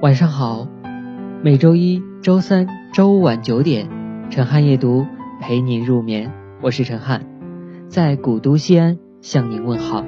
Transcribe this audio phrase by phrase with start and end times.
[0.00, 0.68] 晚上好，
[1.42, 3.88] 每周一、周三、周五晚九点，
[4.30, 5.04] 陈汉夜读
[5.40, 6.32] 陪您入眠。
[6.62, 7.26] 我是陈汉，
[7.88, 10.04] 在古都西安向您问好。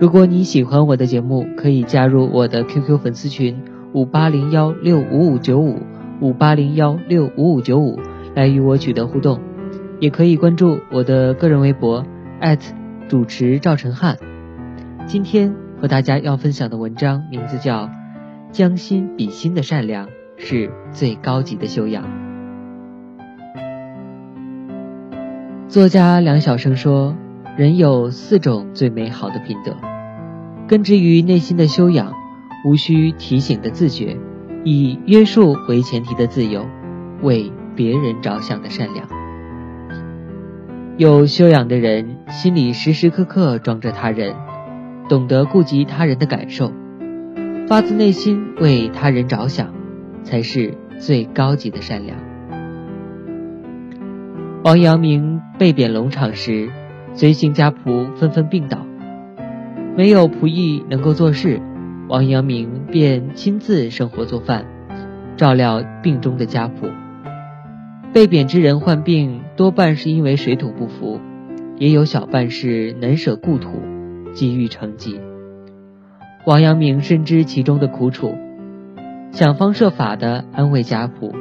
[0.00, 5.78] 如果你喜欢我的节目，可以加入我的 QQ 粉丝群五八零幺六五五九五
[6.20, 7.96] 五八零幺六五五九五
[8.34, 9.38] 来与我取得互动，
[10.00, 12.04] 也可以关注我的个人微博
[13.08, 14.16] 主持赵陈汉。
[15.06, 17.88] 今天和大家要分享的文章名字叫。
[18.52, 22.04] 将心比心的善良是最高级的修养。
[25.68, 27.16] 作家梁晓声说
[27.56, 29.76] ：“人有四种最美好的品德，
[30.66, 32.12] 根植于内心的修养，
[32.64, 34.16] 无需提醒的自觉，
[34.64, 36.66] 以约束为前提的自由，
[37.22, 39.08] 为别人着想的善良。
[40.96, 44.34] 有修养的人，心里时时刻刻装着他人，
[45.08, 46.72] 懂得顾及他人的感受。”
[47.70, 49.72] 发自内心为他人着想，
[50.24, 52.18] 才是最高级的善良。
[54.64, 56.68] 王阳明被贬龙场时，
[57.14, 58.84] 随行家仆纷纷病倒，
[59.96, 61.62] 没有仆役能够做事，
[62.08, 64.66] 王阳明便亲自生火做饭，
[65.36, 66.90] 照料病中的家仆。
[68.12, 71.20] 被贬之人患病，多半是因为水土不服，
[71.78, 73.80] 也有小半是能舍故土，
[74.32, 75.20] 急于成疾。
[76.46, 78.34] 王阳明深知其中的苦楚，
[79.30, 81.34] 想方设法地安慰家仆，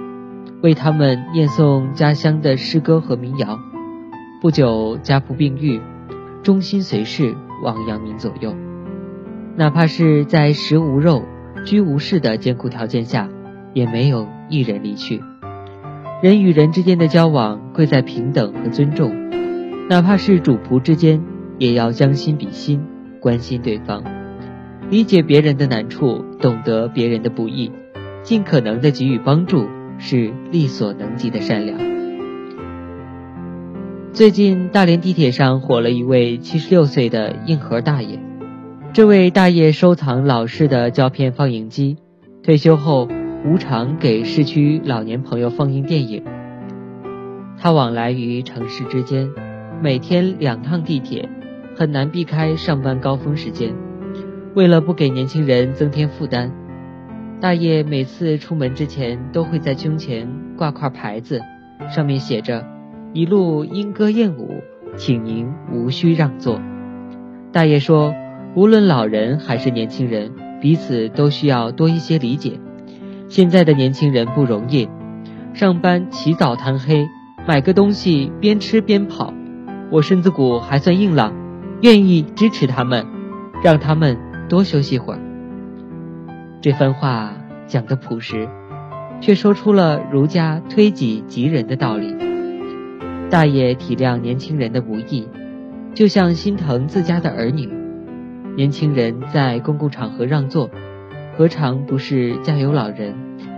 [0.61, 3.59] 为他们念诵家乡的诗歌和民谣。
[4.41, 5.79] 不久，家仆病愈，
[6.43, 7.33] 忠心随侍
[7.63, 8.53] 王阳明左右。
[9.55, 11.23] 哪怕是在食无肉、
[11.65, 13.29] 居无室的艰苦条件下，
[13.73, 15.21] 也没有一人离去。
[16.21, 19.13] 人与人之间的交往，贵在平等和尊重。
[19.89, 21.21] 哪怕是主仆之间，
[21.57, 22.85] 也要将心比心，
[23.21, 24.18] 关心对方。
[24.89, 27.71] 理解别人的难处，懂得别人的不易，
[28.23, 29.67] 尽可能的给予帮助，
[29.99, 31.77] 是力所能及的善良。
[34.13, 38.19] 最近大连地铁上火了一位七十六岁的硬核大爷，
[38.91, 41.97] 这位大爷收藏老式的胶片放映机，
[42.41, 43.07] 退休后
[43.45, 46.23] 无偿给市区老年朋友放映电影。
[47.59, 49.29] 他往来于城市之间，
[49.83, 51.29] 每天两趟地铁，
[51.75, 53.71] 很难避开上班高峰时间。
[54.55, 56.51] 为了不给年轻人增添负担，
[57.39, 60.27] 大爷每次出门之前都会在胸前
[60.57, 61.39] 挂块牌子，
[61.95, 62.65] 上面写着
[63.13, 64.61] “一路莺歌燕舞，
[64.97, 66.59] 请您无需让座”。
[67.53, 68.13] 大爷说，
[68.55, 72.59] 无论老人还是年轻人，彼此都需要多一些理解。
[73.27, 74.89] 现在的年轻人不容易，
[75.53, 77.07] 上班起早贪黑，
[77.47, 79.31] 买个东西边吃边跑。
[79.91, 81.33] 我身子骨还算硬朗，
[81.81, 83.05] 愿意支持他们，
[83.63, 84.28] 让他们。
[84.49, 85.19] 多休息会儿。
[86.59, 87.33] 这番话
[87.67, 88.49] 讲得朴实，
[89.21, 92.13] 却说出了儒家推己及人的道理。
[93.29, 95.27] 大爷体谅年轻人的不易，
[95.93, 97.69] 就像心疼自家的儿女。
[98.57, 100.69] 年轻人在公共场合让座，
[101.37, 103.13] 何尝不是家有老人，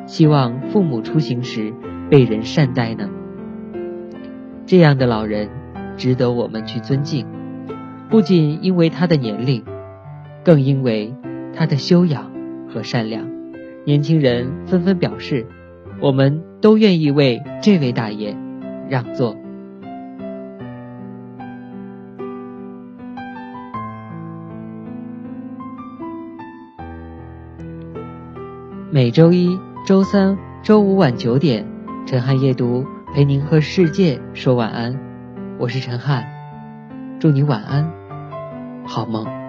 [0.06, 1.74] 希望父母出行时
[2.10, 3.10] 被人善待呢？
[4.68, 5.50] 这样的老人
[5.96, 7.26] 值得我们去尊敬，
[8.10, 9.64] 不仅因为他的年龄。
[10.44, 11.14] 更因为
[11.56, 12.32] 他的修养
[12.68, 13.28] 和善良，
[13.86, 15.46] 年轻人纷纷表示，
[16.00, 18.36] 我们都愿意为这位大爷
[18.90, 19.36] 让座。
[28.90, 31.66] 每周一、周三、周五晚九点，
[32.06, 35.00] 陈汉夜读陪您和世界说晚安。
[35.58, 36.26] 我是陈汉，
[37.20, 37.90] 祝你晚安，
[38.84, 39.41] 好梦。